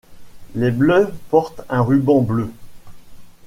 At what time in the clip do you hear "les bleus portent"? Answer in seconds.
0.55-1.61